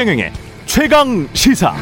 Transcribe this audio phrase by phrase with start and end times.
[0.00, 0.32] 최경영의
[0.64, 1.74] 최강 시사.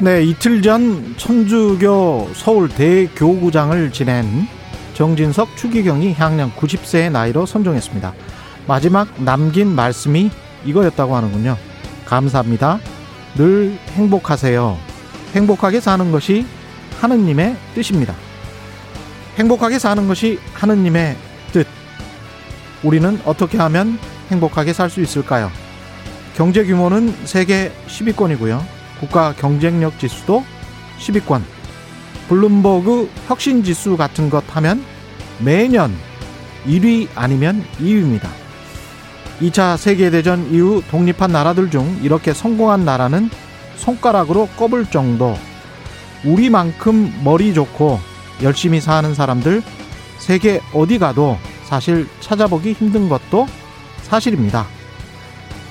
[0.00, 4.46] 네, 이틀 전 천주교 서울 대교구장을 지낸
[4.92, 8.12] 정진석 추기경이 향년 90세의 나이로 선종했습니다.
[8.66, 10.30] 마지막 남긴 말씀이
[10.66, 11.56] 이거였다고 하는군요.
[12.04, 12.80] 감사합니다.
[13.36, 14.78] 늘 행복하세요.
[15.34, 16.44] 행복하게 사는 것이
[17.00, 18.14] 하느님의 뜻입니다.
[19.38, 21.27] 행복하게 사는 것이 하느님의 뜻.
[22.82, 23.98] 우리는 어떻게 하면
[24.30, 25.50] 행복하게 살 수 있을까요?
[26.36, 28.62] 경제 규모는 세계 10위권이고요.
[29.00, 30.44] 국가 경쟁력 지수도
[31.00, 31.42] 10위권.
[32.28, 34.84] 블룸버그 혁신 지수 같은 것 하면
[35.38, 35.94] 매년
[36.66, 38.28] 1위 아니면 2위입니다.
[39.40, 43.30] 2차 세계대전 이후 독립한 나라들 중 이렇게 성공한 나라는
[43.76, 45.36] 손가락으로 꼽을 정도.
[46.24, 48.00] 우리만큼 머리 좋고
[48.42, 49.62] 열심히 사는 사람들
[50.18, 53.46] 세계 어디 가도 사실 찾아보기 힘든 것도
[54.00, 54.66] 사실입니다.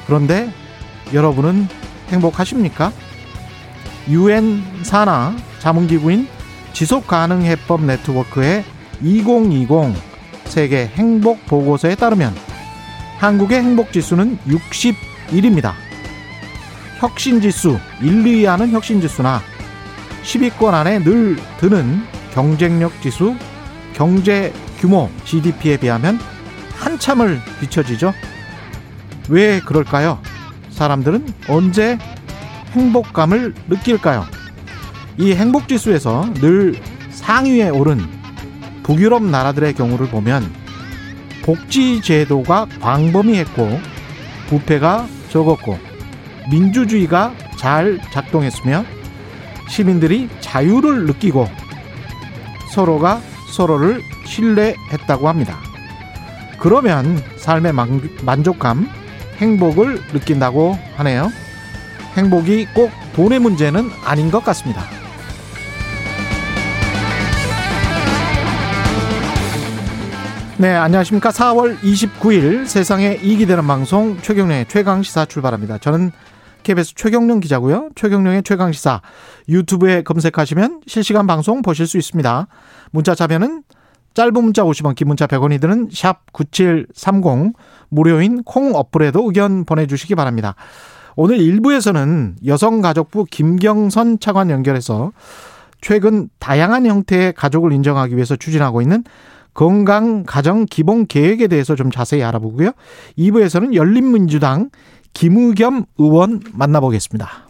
[0.06, 0.53] 그런데
[1.12, 1.67] 여러분은
[2.09, 2.92] 행복하십니까?
[4.08, 6.28] 유엔 산하 자문기구인
[6.73, 8.64] 지속가능해법 네트워크의
[9.02, 9.95] 2020
[10.45, 12.36] 세계 행복 보고서에 따르면
[13.18, 15.73] 한국의 행복 지수는 61입니다.
[17.00, 19.42] 혁신 지수 1, 2위 하는 혁신 지수나
[20.23, 22.03] 10위권 안에 늘 드는
[22.36, 23.36] 경쟁력 지수,
[23.94, 26.20] 경제 규모 GDP에 비하면
[26.75, 28.14] 한참을 뒤처지죠.
[29.30, 30.19] 왜 그럴까요?
[30.69, 31.97] 사람들은 언제
[32.72, 34.25] 행복감을 느낄까요?
[35.17, 38.00] 이 행복 지수에서 늘 상위에 오른
[38.84, 40.50] 북유럽 나라들의 경우를 보면
[41.44, 43.80] 복지 제도가 광범위했고
[44.47, 45.78] 부패가 적었고
[46.52, 48.86] 민주주의가 잘 작동했으며
[49.67, 51.50] 시민들이 자유를 느끼고
[52.72, 53.19] 서로가
[53.52, 55.58] 서로를 신뢰했다고 합니다.
[56.59, 57.74] 그러면 삶의
[58.24, 58.90] 만족감,
[59.38, 61.30] 행복을 느낀다고 하네요.
[62.16, 64.84] 행복이 꼭 돈의 문제는 아닌 것 같습니다.
[70.59, 71.29] 네, 안녕하십니까.
[71.29, 75.78] 4월 29일 세상에 이익이 되는 방송 최경련의 최강 시사 출발합니다.
[75.78, 76.12] 저는
[76.67, 77.91] KBS 최경련 기자고요.
[77.95, 79.01] 최경련의 최강시사
[79.47, 82.47] 유튜브에 검색하시면 실시간 방송 보실 수 있습니다.
[82.91, 83.63] 문자 자면은
[84.13, 87.53] 짧은 문자 50원, 긴 문자 100원이 드는 샵 9730
[87.88, 90.55] 무료인 콩 어플에도 의견 보내주시기 바랍니다.
[91.16, 95.13] 오늘 1부에서는 여성가족부 김경선 차관 연결해서
[95.79, 99.05] 최근 다양한 형태의 가족을 인정하기 위해서 추진하고 있는
[99.57, 102.73] 건강 가정 기본 계획에 대해서 좀 자세히 알아보고요.
[103.17, 104.69] 2부에서는 열린민주당
[105.13, 107.47] 김의겸 의원 만나보겠습니다.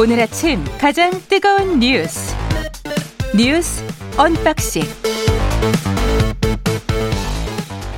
[0.00, 2.32] 오늘 아침 가장 뜨거운 뉴스
[3.36, 3.82] 뉴스
[4.16, 4.82] unboxing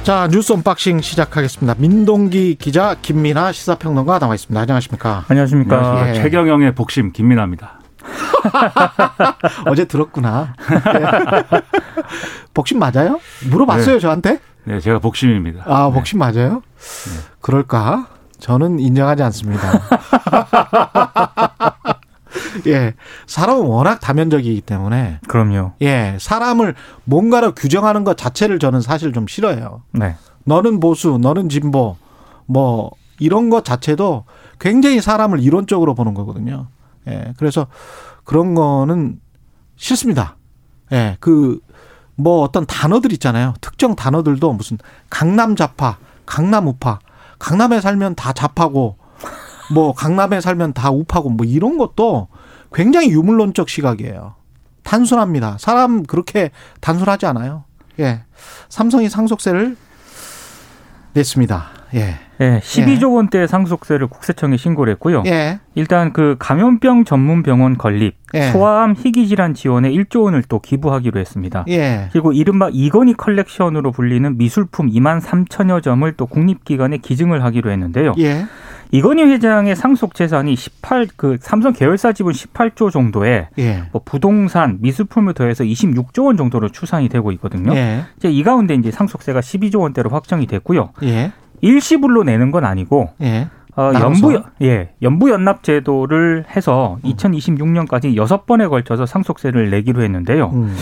[0.02, 1.74] 자 뉴스 unboxing 시작하겠습니다.
[1.78, 4.58] 민동기 기자 김민아 시사평론가 나와 있습니다.
[4.58, 5.26] 안녕하십니까?
[5.28, 6.08] 안녕하십니까?
[6.08, 6.14] 예.
[6.14, 7.79] 최경영의 복심 김민아입니다.
[9.66, 10.54] 어제 들었구나.
[10.68, 11.60] 네.
[12.54, 13.20] 복심 맞아요?
[13.50, 14.00] 물어봤어요 네.
[14.00, 14.40] 저한테?
[14.64, 15.64] 네, 제가 복심입니다.
[15.66, 16.26] 아 복심 네.
[16.26, 16.54] 맞아요?
[16.54, 16.60] 네.
[17.40, 18.08] 그럴까?
[18.38, 19.70] 저는 인정하지 않습니다.
[22.66, 22.94] 예.
[23.26, 25.20] 사람은 워낙 다면적이기 때문에.
[25.28, 25.72] 그럼요.
[25.82, 26.16] 예.
[26.18, 26.74] 사람을
[27.04, 29.82] 뭔가로 규정하는 것 자체를 저는 사실 좀 싫어해요.
[29.92, 30.16] 네.
[30.44, 31.96] 너는 보수, 너는 진보,
[32.46, 34.24] 뭐, 이런 것 자체도
[34.58, 36.68] 굉장히 사람을 이론적으로 보는 거거든요.
[37.06, 37.34] 예.
[37.36, 37.66] 그래서
[38.30, 39.18] 그런 거는
[39.74, 40.36] 싫습니다.
[40.92, 41.16] 예.
[41.18, 41.58] 그,
[42.14, 43.54] 뭐 어떤 단어들 있잖아요.
[43.60, 47.00] 특정 단어들도 무슨 강남 좌파, 강남 우파,
[47.40, 48.98] 강남에 살면 다 좌파고
[49.74, 52.28] 뭐 강남에 살면 다 우파고 뭐 이런 것도
[52.72, 54.36] 굉장히 유물론적 시각이에요.
[54.84, 55.56] 단순합니다.
[55.58, 57.64] 사람 그렇게 단순하지 않아요.
[57.98, 58.22] 예.
[58.68, 59.76] 삼성이 상속세를
[61.14, 61.79] 냈습니다.
[61.94, 62.14] 예.
[62.40, 65.22] 예, 12조 원대 상속세를 국세청에 신고를 했고요.
[65.26, 65.60] 예.
[65.74, 68.50] 일단 그 감염병 전문 병원 건립, 예.
[68.50, 71.64] 소아암 희귀 질환 지원에 1조 원을 또 기부하기로 했습니다.
[71.68, 72.08] 예.
[72.12, 78.14] 그리고 이른바 이건희 컬렉션으로 불리는 미술품 2만 3천여 점을 또 국립기관에 기증을 하기로 했는데요.
[78.18, 78.46] 예.
[78.92, 83.84] 이건희 회장의 상속 재산이 18 그 삼성 계열사 지분 18조 정도에 예.
[83.92, 87.74] 뭐 부동산, 미술품을 더해서 26조 원 정도로 추산이 되고 있거든요.
[87.74, 88.04] 예.
[88.16, 90.90] 이제 이 가운데 이제 상속세가 12조 원대로 확정이 됐고요.
[91.04, 91.32] 예.
[91.60, 93.48] 일시불로 내는 건 아니고 예.
[93.76, 97.10] 어, 연부 예 연부 연납 제도를 해서 음.
[97.10, 100.50] 2026년까지 여섯 번에 걸쳐서 상속세를 내기로 했는데요.
[100.52, 100.76] 음.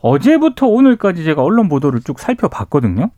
[0.00, 3.10] 어제부터 오늘까지 제가 언론 보도를 쭉 살펴봤거든요.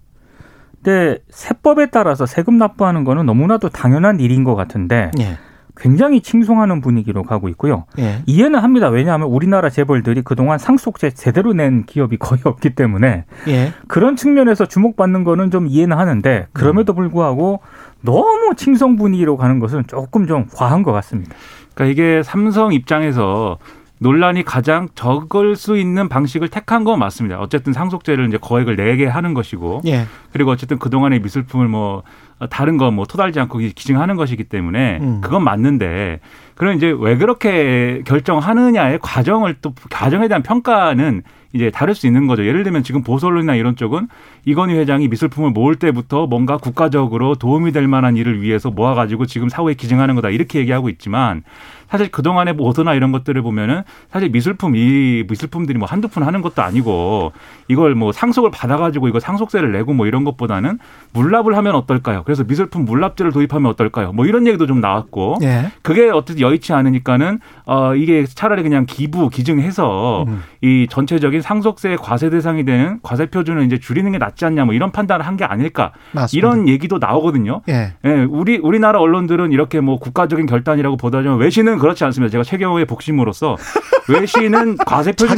[0.82, 5.36] 근데 세법에 따라서 세금 납부하는 거는 너무나도 당연한 일인 것 같은데 예.
[5.76, 7.84] 굉장히 칭송하는 분위기로 가고 있고요.
[7.98, 8.22] 예.
[8.26, 8.88] 이해는 합니다.
[8.88, 13.72] 왜냐하면 우리나라 재벌들이 그동안 상속세 제대로 낸 기업이 거의 없기 때문에 예.
[13.86, 17.60] 그런 측면에서 주목받는 거는 좀 이해는 하는데 그럼에도 불구하고
[18.00, 21.34] 너무 칭송 분위기로 가는 것은 조금 좀 과한 것 같습니다.
[21.74, 23.58] 그러니까 이게 삼성 입장에서
[23.98, 27.40] 논란이 가장 적을 수 있는 방식을 택한 건 맞습니다.
[27.40, 30.06] 어쨌든 상속세를 이제 거액을 내게 하는 것이고 예.
[30.36, 32.02] 그리고 어쨌든 그동안의 미술품을 뭐
[32.50, 35.20] 다른 거 뭐 토달지 않고 기증하는 것이기 때문에 음.
[35.22, 36.20] 그건 맞는데
[36.54, 41.22] 그럼 이제 왜 그렇게 결정하느냐의 과정을 또 과정에 대한 평가는
[41.52, 42.44] 이제 다를 수 있는 거죠.
[42.44, 44.08] 예를 들면 지금 보수언론이나 이런 쪽은
[44.44, 49.72] 이건희 회장이 미술품을 모을 때부터 뭔가 국가적으로 도움이 될 만한 일을 위해서 모아가지고 지금 사후에
[49.74, 51.44] 기증하는 거다 이렇게 얘기하고 있지만
[51.88, 56.60] 사실 그동안의 보도나 이런 것들을 보면은 사실 미술품 이 미술품들이 뭐 한두 푼 하는 것도
[56.62, 57.32] 아니고
[57.68, 60.78] 이걸 뭐 상속을 받아가지고 이거 상속세를 내고 뭐 이런 것보다는
[61.14, 62.22] 물납을 하면 어떨까요?
[62.24, 64.12] 그래서 미술품 물납제를 도입하면 어떨까요?
[64.12, 65.70] 뭐 이런 얘기도 좀 나왔고 예.
[65.80, 70.42] 그게 어쨌든 여의치 않으니까는 어 이게 차라리 그냥 기부 기증해서 음.
[70.60, 74.92] 이 전체적인 상속세 과세 대상이 되는 과세 표준을 이제 줄이는 게 낫지 않냐 뭐 이런
[74.92, 76.34] 판단을 한 게 아닐까 맞습니다.
[76.34, 77.60] 이런 얘기도 나오거든요.
[77.68, 77.92] 예.
[78.06, 82.32] 예, 우리 우리나라 언론들은 이렇게 뭐 국가적인 결단이라고 보다지만 외신은 그렇지 않습니다.
[82.32, 83.56] 제가 최경호의 복심으로서
[84.08, 85.36] 외신은 과세 표준.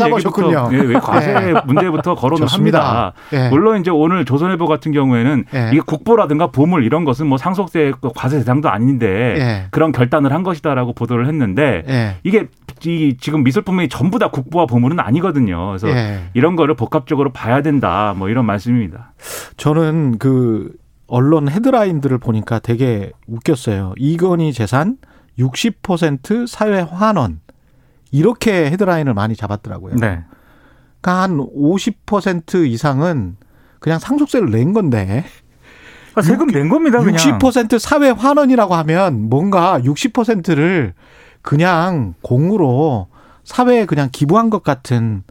[0.60, 1.54] 얘기부터 예, 왜 과세 예.
[1.66, 2.46] 문제부터 거론을.
[2.46, 3.12] 합니다.
[3.32, 3.48] 예.
[3.48, 5.70] 물론 이제 오늘 조선일보 같은 경우에는 예.
[5.72, 9.06] 이게 국보라든가 보물 이런 것은 뭐 상속세 과세 대상도 아닌데
[9.38, 9.66] 예.
[9.70, 12.16] 그런 결단을 한 것이다라고 보도를 했는데 예.
[12.22, 12.46] 이게
[12.84, 15.68] 이 지금 미술품이 전부 다 국보와 보물은 아니거든요.
[15.68, 16.20] 그래서 예.
[16.34, 18.14] 이런 거를 복합적으로 봐야 된다.
[18.16, 19.12] 뭐 이런 말씀입니다.
[19.56, 20.72] 저는 그
[21.06, 23.94] 언론 헤드라인들을 보니까 되게 웃겼어요.
[23.96, 24.98] 이건희 재산
[25.38, 27.40] 60% 사회 환원.
[28.10, 29.96] 이렇게 헤드라인을 많이 잡았더라고요.
[29.96, 30.22] 네.
[31.00, 33.36] 그러니까 한 50% 이상은
[33.78, 35.24] 그냥 상속세를 낸 건데
[36.14, 36.98] 아, 세금 낸 겁니다.
[37.00, 37.16] 그냥.
[37.38, 40.94] 60% 사회 환원이라고 하면 뭔가 60%를
[41.42, 43.08] 그냥 공으로
[43.44, 45.22] 사회에 그냥 기부한 것 같은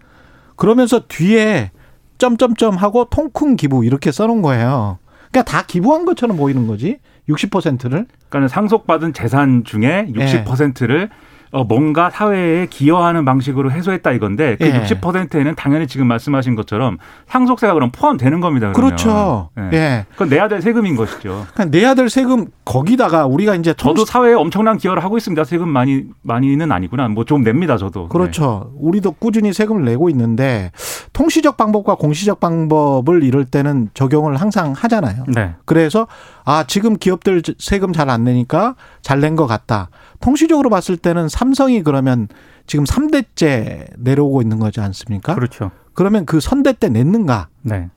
[0.55, 1.71] 그러면서 뒤에
[2.17, 4.97] 점점점 하고 통큰 기부 이렇게 써놓은 거예요.
[5.31, 6.99] 그러니까 다 기부한 것처럼 보이는 거지.
[7.29, 8.07] 60%를.
[8.29, 10.43] 그러니까 상속받은 재산 중에 예.
[10.43, 11.09] 60%를
[11.51, 14.83] 어, 뭔가 사회에 기여하는 방식으로 해소했다 이건데 그 예.
[14.83, 16.97] 60%에는 당연히 지금 말씀하신 것처럼
[17.27, 18.71] 상속세가 그럼 포함되는 겁니다.
[18.73, 18.95] 그러면.
[18.97, 19.49] 그렇죠.
[19.57, 19.69] 예.
[19.77, 20.05] 예.
[20.11, 21.45] 그건 내야 될 세금인 것이죠.
[21.53, 25.43] 그러니까 내야 될 세금 거기다가 우리가 이제 저도 통시- 사회에 엄청난 기여를 하고 있습니다.
[25.45, 27.07] 세금 많이 많이는 아니구나.
[27.07, 27.77] 뭐 좀 냅니다.
[27.77, 28.07] 저도.
[28.07, 28.71] 그렇죠.
[28.77, 30.71] 우리도 꾸준히 세금을 내고 있는데
[31.13, 35.23] 통시적 방법과 공시적 방법을 이럴 때는 적용을 항상 하잖아요.
[35.27, 35.55] 네.
[35.65, 36.07] 그래서
[36.49, 39.89] 아 지금 기업들 세금 잘 안 내니까 잘 낸 것 같다.
[40.21, 42.29] 통시적으로 봤을 때는 삼성이 그러면
[42.67, 45.35] 지금 3대째 내려오고 있는 거지 않습니까?
[45.35, 45.71] 그렇죠.
[45.93, 47.49] 그러면 그 선대 때 냈는가?
[47.63, 47.89] 네.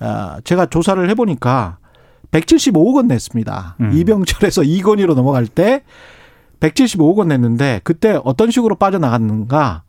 [0.00, 1.76] 아, 제가 조사를 해보니까
[2.30, 3.76] 175억 원 냈습니다.
[3.80, 3.92] 음.
[3.92, 5.82] 이병철에서 이건희로 넘어갈 때
[6.60, 9.82] 175억 원 냈는데 그때 어떤 식으로 빠져나갔는가?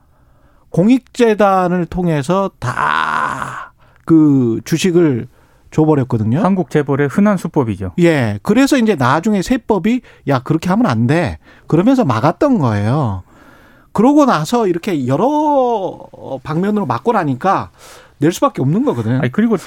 [0.71, 3.71] 공익재단을 통해서 다
[4.05, 5.27] 그 주식을
[5.71, 6.39] 줘버렸거든요.
[6.39, 7.93] 한국 재벌의 흔한 수법이죠.
[7.99, 8.39] 예.
[8.43, 11.37] 그래서 이제 나중에 세법이 야, 그렇게 하면 안 돼.
[11.67, 13.23] 그러면서 막았던 거예요.
[13.91, 15.99] 그러고 나서 이렇게 여러
[16.43, 17.71] 방면으로 막고 나니까
[18.19, 19.19] 낼 수밖에 없는 거거든요.
[19.19, 19.57] 아니 그리고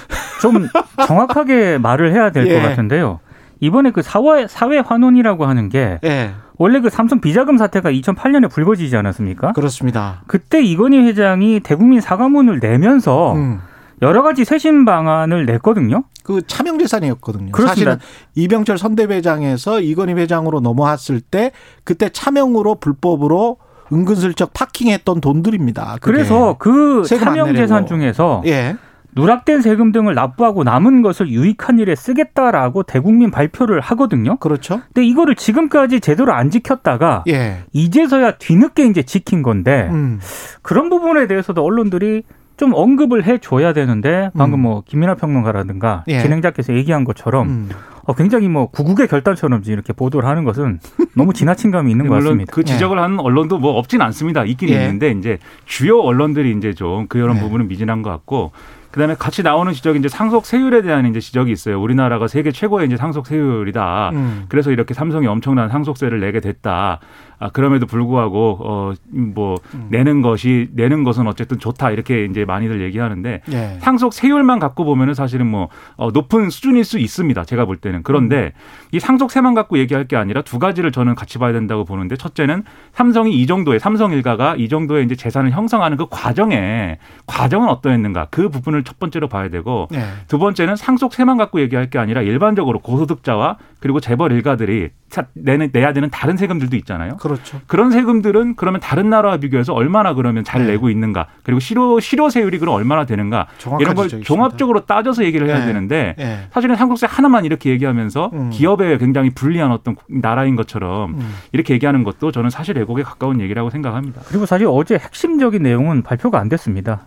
[0.41, 0.69] 좀
[1.07, 2.61] 정확하게 말을 해야 될것 예.
[2.61, 3.21] 같은데요.
[3.61, 6.33] 이번에 그 사회 사회 환원이라고 하는 게 예.
[6.59, 9.53] 원래 그 삼성 비자금 사태가 2008년에 불거지지 않았습니까?
[9.53, 10.23] 그렇습니다.
[10.27, 13.61] 그때 이건희 회장이 대국민 사과문을 내면서 음.
[14.03, 16.05] 여러 가지 쇄신 방안을 냈거든요.
[16.25, 17.53] 그 차명 재산이었거든요.
[17.53, 17.93] 그렇습니다.
[17.93, 17.99] 사실은
[18.35, 21.53] 이병철 선대회장에서 이건희 회장으로 넘어왔을 때
[21.85, 23.59] 그때 차명으로 불법으로
[23.93, 25.99] 은근슬쩍 파킹했던 돈들입니다.
[26.01, 27.55] 그래서 그 차명.
[27.55, 28.77] 재산 중에서 예.
[29.15, 34.37] 누락된 세금 등을 납부하고 남은 것을 유익한 일에 쓰겠다라고 대국민 발표를 하거든요.
[34.37, 34.81] 그렇죠.
[34.87, 37.59] 근데 이거를 지금까지 제대로 안 지켰다가 예.
[37.73, 40.19] 이제서야 뒤늦게 이제 지킨 건데 음.
[40.63, 42.23] 그런 부분에 대해서도 언론들이
[42.57, 44.63] 좀 언급을 해줘야 되는데 방금 음.
[44.63, 46.21] 뭐 김민하 평론가라든가 예.
[46.21, 47.69] 진행자께서 얘기한 것처럼 음.
[48.05, 50.81] 어, 굉장히 뭐 구국의 결단처럼 이렇게 보도를 하는 것은
[51.17, 52.53] 너무 지나친 감이 있는 것 같습니다.
[52.53, 54.45] 그 지적을 하는 언론도 뭐 없진 않습니다.
[54.45, 54.75] 있긴 예.
[54.75, 57.41] 있는데 이제 주요 언론들이 이제 좀 그런 네.
[57.41, 58.53] 부분은 미진한 것 같고
[58.93, 61.81] 그다음에 같이 나오는 지적이 이제 상속 세율에 대한 이제 지적이 있어요.
[61.81, 64.11] 우리나라가 세계 최고의 이제 상속 세율이다.
[64.13, 64.45] 음.
[64.49, 67.01] 그래서 이렇게 삼성이 엄청난 상속세를 내게 됐다.
[67.43, 69.87] 아, 그럼에도 불구하고 어뭐 음.
[69.91, 73.79] 내는 것이 내는 것은 어쨌든 좋다 이렇게 이제 많이들 얘기하는데 예.
[73.81, 77.45] 상속 세율만 갖고 보면은 사실은 뭐 어, 높은 수준일 수 있습니다.
[77.45, 78.53] 제가 볼 때는 그런데
[78.93, 83.35] 이 상속세만 갖고 얘기할 게 아니라 두 가지를 저는 같이 봐야 된다고 보는데 첫째는 삼성이
[83.41, 88.85] 이 정도의 삼성 일가가 이 정도의 이제 재산을 형성하는 그 과정에 과정은 어떠했는가 그 부분을
[88.85, 90.05] 첫 번째로 봐야 되고 예.
[90.29, 95.02] 두 번째는 상속세만 갖고 얘기할 게 아니라 일반적으로 고소득자와 그리고 재벌 일가들이 차-
[95.35, 97.17] 내는 내야 되는 다른 세금들도 있잖아요.
[97.19, 97.61] 그렇죠.
[97.67, 100.73] 그런 세금들은 그러면 다른 나라와 비교해서 얼마나 그러면 잘 네.
[100.73, 104.27] 내고 있는가 그리고 실효 실효세율이 그럼 얼마나 되는가 정확한 이런 걸 지적이십니다.
[104.27, 105.67] 종합적으로 따져서 얘기를 해야 네.
[105.67, 106.39] 되는데 예.
[106.53, 108.51] 사실은 상속세 하나만 이렇게 얘기하면서 음.
[108.51, 111.35] 기업에 굉장히 불리한 어떤 나라인 것처럼 음.
[111.53, 114.23] 이렇게 얘기하는 것도 저는 사실 애국에 가까운 얘기라고 생각합니다.
[114.27, 117.07] 그리고 사실 어제 핵심적인 내용은 발표가 안 됐습니다.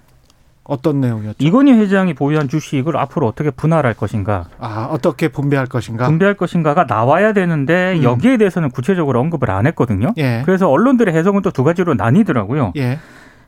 [0.65, 1.37] 어떤 내용이었죠?
[1.39, 6.07] 이건희 회장이 보유한 주식을 앞으로 어떻게 분할할 것인가, 아, 어떻게 분배할 것인가?
[6.07, 8.03] 분배할 것인가가 나와야 되는데 음.
[8.03, 10.13] 여기에 대해서는 구체적으로 언급을 안 했거든요.
[10.17, 10.41] 예.
[10.45, 12.73] 그래서 언론들의 해석은 또 두 가지로 나뉘더라고요.
[12.75, 12.99] 예.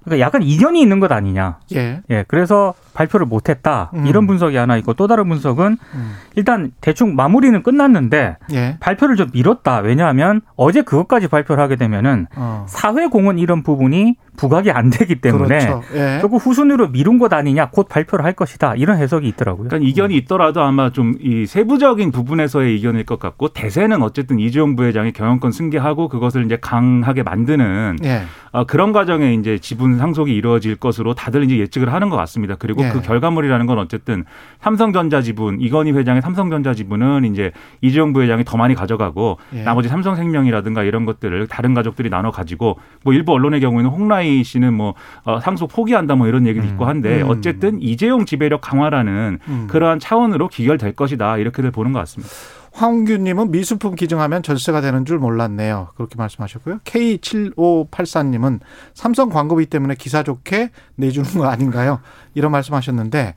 [0.07, 1.57] 그러니까 약간 이견이 있는 것 아니냐.
[1.75, 2.01] 예.
[2.09, 3.91] 예, 그래서 발표를 못했다.
[3.93, 4.07] 음.
[4.07, 6.13] 이런 분석이 하나 있고 또 다른 분석은 음.
[6.35, 8.77] 일단 대충 마무리는 끝났는데 예.
[8.79, 9.79] 발표를 좀 미뤘다.
[9.79, 12.65] 왜냐하면 어제 그것까지 발표를 하게 되면은 어.
[12.69, 15.81] 사회공헌 이런 부분이 부각이 안 되기 때문에 그렇죠.
[15.95, 16.19] 예.
[16.21, 17.69] 조금 후순위로 미룬 것 아니냐.
[17.71, 18.75] 곧 발표를 할 것이다.
[18.75, 19.67] 이런 해석이 있더라고요.
[19.67, 25.11] 그러니까 이견이 있더라도 아마 좀 이 세부적인 부분에서의 이견일 것 같고 대세는 어쨌든 이재용 부회장이
[25.11, 28.23] 경영권 승계하고 그것을 이제 강하게 만드는 예.
[28.51, 32.56] 어, 그런 과정에 이제 지분 상속이 이루어질 것으로 다들 이제 예측을 하는 것 같습니다.
[32.56, 32.89] 그리고 예.
[32.89, 34.25] 그 결과물이라는 건 어쨌든
[34.60, 37.51] 삼성전자 지분 이건희 회장의 삼성전자 지분은 이제
[37.82, 39.63] 이재용 부회장이 더 많이 가져가고 예.
[39.63, 44.94] 나머지 삼성생명이라든가 이런 것들을 다른 가족들이 나눠 가지고 뭐 일부 언론의 경우에는 홍라희 씨는 뭐
[45.24, 47.30] 어, 상속 포기한다 뭐 이런 얘기도 있고 한데 음.
[47.30, 49.68] 어쨌든 이재용 지배력 강화라는 음.
[49.70, 52.34] 그러한 차원으로 기결될 것이다 이렇게들 보는 것 같습니다.
[52.77, 55.89] 황규님은 미술품 기증하면 절세가 되는 줄 몰랐네요.
[55.96, 56.79] 그렇게 말씀하셨고요.
[56.79, 58.60] K7584님은
[58.93, 62.00] 삼성 광고비 때문에 기사 좋게 내주는 거 아닌가요?
[62.36, 63.34] 이런 말씀하셨는데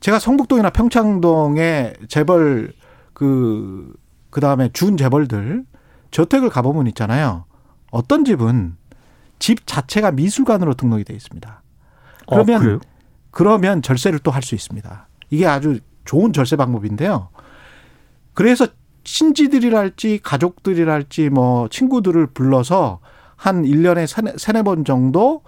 [0.00, 2.72] 제가 성북동이나 평창동에 재벌
[3.12, 3.92] 그,
[4.30, 5.64] 그 다음에 준 재벌들
[6.12, 7.44] 저택을 가보면 있잖아요.
[7.90, 8.76] 어떤 집은
[9.40, 11.62] 집 자체가 미술관으로 등록이 돼 있습니다.
[12.28, 12.78] 그러면 어, 그래요?
[13.32, 15.08] 그러면 절세를 또 할 수 있습니다.
[15.30, 17.30] 이게 아주 좋은 절세 방법인데요.
[18.36, 18.66] 그래서
[19.02, 23.00] 친지들이랄지 가족들이랄지 뭐 친구들을 불러서
[23.34, 25.40] 한 1년에 세네, 세네 번 정도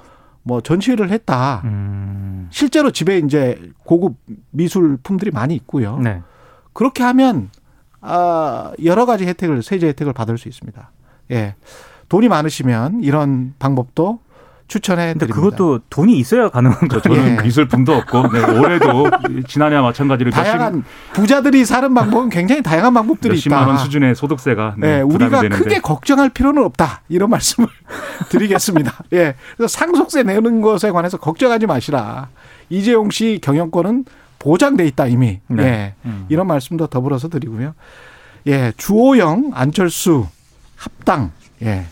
[0.43, 1.61] 뭐 전시회를 했다.
[1.65, 4.17] 음, 실제로 집에 이제 고급
[4.53, 5.99] 미술품들이 많이 있고요.
[5.99, 6.23] 네.
[6.73, 7.51] 그렇게 하면
[8.01, 10.91] 아 여러 가지 혜택을 세제 혜택을 받을 수 있습니다.
[11.33, 11.57] 예.
[12.09, 14.21] 돈이 많으시면 이런 방법도
[14.69, 15.35] 추천해 근데 드립니다.
[15.57, 17.01] 그것도 돈이 있어야 가능한 거죠.
[17.15, 17.43] 저는 예.
[17.43, 19.11] 미술품도 없고 네, 올해도
[19.49, 20.85] 지난해와 마찬가지로 다양한
[21.15, 23.69] 부자들이 사는 방법은 굉장히 다양한 방법들이 몇십만 있다.
[23.69, 25.65] 원 수준의 소득세가 네, 예, 부담이 우리가 되는데.
[25.65, 27.01] 크게 걱정할 필요는 없다.
[27.09, 27.67] 이런 말씀을
[28.29, 28.93] 드리겠습니다.
[29.15, 29.35] 예.
[29.57, 32.29] 그래서 상속세 내는 것에 관해서 걱정하지 마시라.
[32.69, 34.05] 이재용 씨 경영권은
[34.39, 35.41] 보장돼 있다 이미.
[35.49, 35.63] 네.
[35.65, 35.95] 예.
[36.05, 36.27] 음.
[36.29, 37.75] 이런 말씀도 더불어서 드리고요.
[38.47, 38.73] 예.
[38.77, 40.27] 주호영, 안철수
[40.77, 41.33] 합당.
[41.63, 41.87] 예.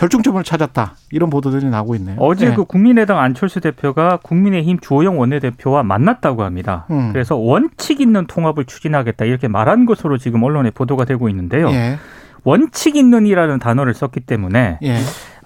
[0.00, 0.94] 절충점을 찾았다.
[1.10, 2.16] 이런 보도들이 나오고 있네요.
[2.20, 2.54] 어제 예.
[2.54, 6.86] 그 국민의당 안철수 대표가 국민의힘 주호영 원내대표와 만났다고 합니다.
[6.90, 7.12] 음.
[7.12, 11.68] 그래서 원칙 있는 통합을 추진하겠다 이렇게 말한 것으로 지금 언론에 보도가 되고 있는데요.
[11.68, 11.98] 예.
[12.44, 14.96] 원칙 있는이라는 단어를 썼기 때문에 예.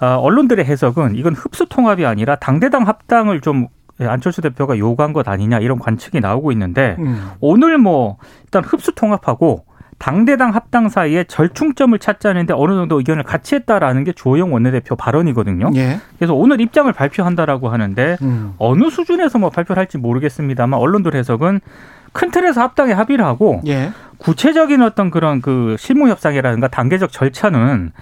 [0.00, 3.66] 어, 언론들의 해석은 이건 흡수 통합이 아니라 당대당 합당을 좀
[3.98, 7.30] 안철수 대표가 요구한 것 아니냐 이런 관측이 나오고 있는데 음.
[7.40, 9.64] 오늘 뭐 일단 흡수 통합하고
[9.98, 15.70] 당대당 합당 사이에 절충점을 찾자는데 어느 정도 의견을 같이 했다라는 게 주호영 원내대표 발언이거든요.
[15.76, 16.00] 예.
[16.18, 18.54] 그래서 오늘 입장을 발표한다라고 하는데 음.
[18.58, 21.60] 어느 수준에서 뭐 발표를 할지 모르겠습니다만 언론들 해석은
[22.12, 23.90] 큰 틀에서 합당에 합의를 하고 예.
[24.24, 27.92] 구체적인 어떤 그런 그 실무 협상이라든가 단계적 절차는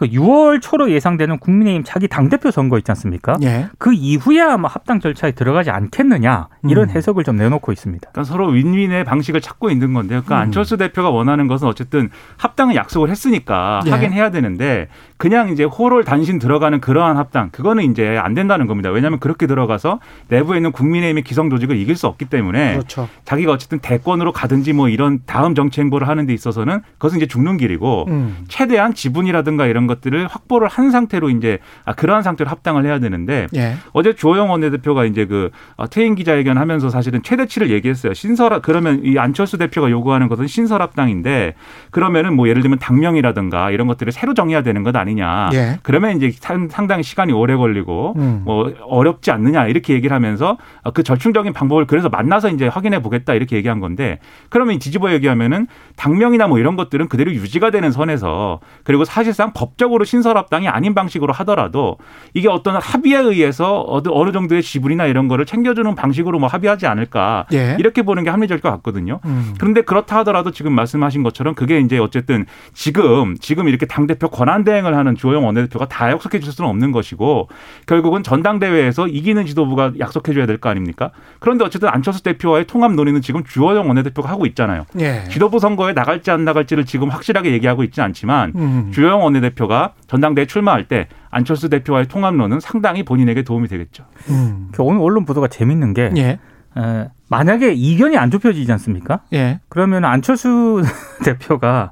[0.00, 3.36] 그 6월 초로 예상되는 국민의힘 자기 당대표 선거 있지 않습니까?
[3.42, 3.68] 예.
[3.76, 6.96] 그 이후에 아마 합당 절차에 들어가지 않겠느냐 이런 음.
[6.96, 8.08] 해석을 좀 내놓고 있습니다.
[8.10, 10.22] 그러니까 서로 윈윈의 방식을 찾고 있는 건데요.
[10.22, 10.40] 그러니까 음.
[10.40, 12.08] 안철수 대표가 원하는 것은 어쨌든
[12.38, 13.90] 합당을 약속을 했으니까 예.
[13.90, 18.88] 하긴 해야 되는데 그냥 이제 호를 단신 들어가는 그러한 합당 그거는 이제 안 된다는 겁니다.
[18.88, 23.06] 왜냐하면 그렇게 들어가서 내부에 있는 국민의힘의 기성 조직을 이길 수 없기 때문에 그렇죠.
[23.26, 27.56] 자기가 어쨌든 대권으로 가든지 뭐 이런 다음 정치 행보를 하는 데 있어서는 그것은 이제 죽는
[27.56, 28.44] 길이고 음.
[28.48, 33.74] 최대한 지분이라든가 이런 것들을 확보를 한 상태로 이제 아, 그러한 상태로 합당을 해야 되는데 예.
[33.92, 38.14] 어제 조영 원내대표가 이제 그 어, 퇴임 기자회견 하면서 사실은 최대치를 얘기했어요.
[38.14, 41.54] 신설 그러면 이 안철수 대표가 요구하는 것은 신설 합당인데
[41.90, 45.50] 그러면은 뭐 예를 들면 당명이라든가 이런 것들을 새로 정해야 되는 것 아니냐.
[45.54, 45.78] 예.
[45.82, 48.42] 그러면 이제 상- 상당히 시간이 오래 걸리고 음.
[48.44, 53.34] 뭐 어렵지 않느냐 이렇게 얘기를 하면서 어, 그 절충적인 방법을 그래서 만나서 이제 확인해 보겠다
[53.34, 55.66] 이렇게 얘기한 건데 그러면 뒤집어 얘기하면 은
[55.96, 61.32] 당명이나 뭐 이런 것들은 그대로 유지가 되는 선에서 그리고 사실상 법 법적으로 신설합당이 아닌 방식으로
[61.32, 61.96] 하더라도
[62.34, 67.76] 이게 어떤 합의에 의해서 어느 정도의 지분이나 이런 거를 챙겨주는 방식으로 뭐 합의하지 않을까 예.
[67.78, 69.20] 이렇게 보는 게 합리적일 것 같거든요.
[69.24, 69.54] 음.
[69.58, 74.64] 그런데 그렇다 하더라도 지금 말씀하신 것처럼 그게 이제 어쨌든 지금 지금 이렇게 당 대표 권한
[74.64, 77.48] 대행을 하는 주호영 원내대표가 다 약속해 줄 수는 없는 것이고
[77.86, 81.10] 결국은 전당대회에서 이기는 지도부가 약속해 줘야 될 거 아닙니까?
[81.38, 84.84] 그런데 어쨌든 안철수 대표와의 통합 논의는 지금 주호영 원내대표가 하고 있잖아요.
[84.98, 85.24] 예.
[85.40, 88.90] 지도부 선거에 나갈지 안 나갈지를 지금 확실하게 얘기하고 있지 않지만 음.
[88.92, 94.04] 주호영 원내대표가 전당대회 출마할 때 안철수 대표와의 통합론은 상당히 본인에게 도움이 되겠죠.
[94.28, 94.70] 음.
[94.78, 96.38] 오늘 언론 보도가 재밌는 게 예.
[96.76, 99.20] 에, 만약에 이견이 안 좁혀지지 않습니까?
[99.32, 99.60] 예.
[99.70, 100.82] 그러면 안철수
[101.24, 101.90] 대표가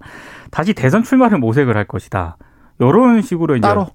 [0.51, 2.37] 다시 대선 출마를 모색을 할 것이다.
[2.79, 3.87] 이런 식으로 이제 따로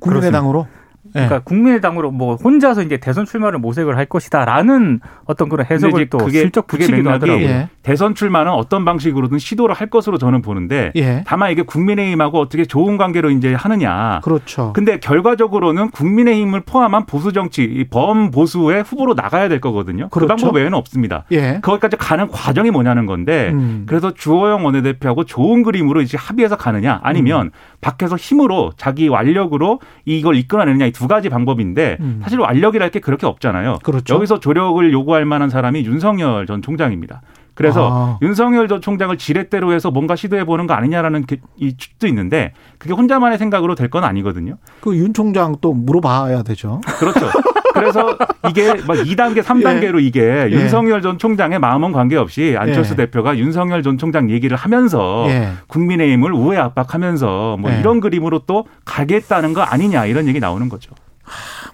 [0.00, 0.66] 국민의당으로.
[1.08, 1.10] 예.
[1.12, 6.44] 그러니까 국민의당으로 뭐 혼자서 이제 대선 출마를 모색을 할 것이다라는 어떤 그런 해석을 또 그게-
[6.48, 7.44] 그게 붙이기도 하더라고요.
[7.44, 7.68] 예.
[7.82, 11.24] 대선 출마는 어떤 방식으로든 시도를 할 것으로 저는 보는데 예.
[11.26, 14.20] 다만 이게 국민의힘하고 어떻게 좋은 관계로 이제 하느냐.
[14.22, 14.72] 그렇죠.
[14.74, 20.08] 근데 결과적으로는 국민의힘을 포함한 보수 정치, 이 범보수의 후보로 나가야 될 거거든요.
[20.10, 20.36] 그 그렇죠.
[20.36, 21.24] 방법 외에는 없습니다.
[21.32, 21.58] 예.
[21.62, 23.84] 거기까지 가는 과정이 뭐냐는 건데 음.
[23.88, 27.50] 그래서 주호영 원내대표하고 좋은 그림으로 이제 합의해서 가느냐 아니면 음.
[27.80, 32.20] 밖에서 힘으로 자기 완력으로 이걸 이끌어내느냐 이두 가지 방법인데 음.
[32.22, 33.78] 사실 완력이랄 게 그렇게 없잖아요.
[33.82, 34.14] 그렇죠.
[34.14, 37.22] 여기서 조력을 요구할 만한 사람이 윤석열 전 총장입니다.
[37.62, 38.18] 그래서 아.
[38.22, 42.92] 윤석열 전 총장을 지렛대로 해서 뭔가 시도해 보는 거 아니냐라는 게- 이 축도 있는데 그게
[42.92, 44.56] 혼자만의 생각으로 될 건 아니거든요.
[44.80, 46.80] 그 윤 총장 또 물어봐야 되죠.
[46.98, 47.26] 그렇죠.
[47.74, 48.16] 그래서
[48.50, 50.50] 이게 막 2단계, 3단계로 이게 예.
[50.50, 52.96] 윤석열 전 총장의 마음은 관계없이 안철수 예.
[52.96, 55.52] 대표가 윤석열 전 총장 얘기를 하면서 예.
[55.68, 57.80] 국민의힘을 우회 압박하면서 뭐 예.
[57.80, 60.92] 이런 그림으로 또 가겠다는 거 아니냐 이런 얘기 나오는 거죠.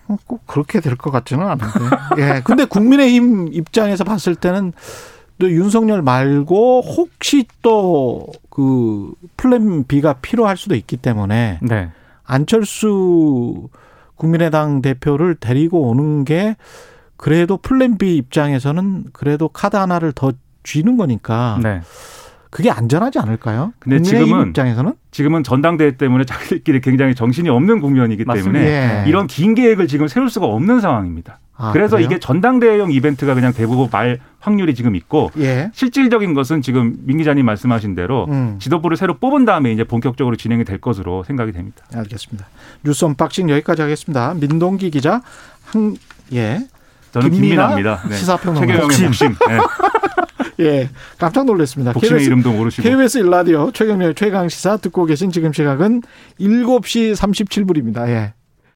[0.07, 1.67] 뭐꼭 그렇게 될 것 같지는 않은데.
[2.19, 2.41] 예.
[2.45, 4.73] 근데 국민의힘 입장에서 봤을 때는
[5.39, 8.27] 또 윤석열 말고 혹시 또
[8.59, 11.93] 그 plan B가 필요할 수도 있기 때문에 네.
[12.25, 13.69] 안철수
[14.17, 16.57] 국민의당 대표를 데리고 오는 게
[17.17, 20.33] 그래도 plan B 입장에서는 그래도 카드 하나를 더
[20.65, 21.83] 쥐는 거니까 네.
[22.51, 23.73] 그게 안전하지 않을까요?
[23.79, 28.25] 근데 지금은 입장에서는 지금은 전당대회 때문에 자기들끼리 굉장히 정신이 없는 국면이기.
[28.25, 29.05] 때문에 예.
[29.07, 31.39] 이런 긴 계획을 지금 세울 수가 없는 상황입니다.
[31.59, 32.07] 아, 그래서 그래요?
[32.07, 35.71] 이게 전당대회용 이벤트가 그냥 대부분 말 확률이 지금 있고 예.
[35.75, 38.57] 실질적인 것은 지금 민 기자님 말씀하신 대로 음.
[38.61, 41.85] 지도부를 새로 뽑은 다음에 이제 본격적으로 진행이 될 것으로 생각이 됩니다.
[41.93, 42.47] 알겠습니다.
[42.85, 44.35] 뉴스 unboxing 여기까지 하겠습니다.
[44.35, 45.21] 민동기 기자
[45.67, 45.97] 한
[46.33, 46.61] 예.
[47.13, 48.09] 저는 김민아 김민아입니다.
[48.09, 48.17] 네.
[48.17, 48.67] 시사평론가.
[48.67, 49.29] 최경영의 복심.
[49.49, 49.59] 네.
[50.61, 50.91] 예.
[51.19, 51.93] 깜짝 놀랐습니다.
[51.93, 52.89] 복심의 이름도 모르시고.
[52.89, 56.03] KBS 일라디오 최경련의 최강 시사 듣고 계신 지금 시각은
[56.41, 58.09] 7시 37분입니다.
[58.09, 58.35] 예.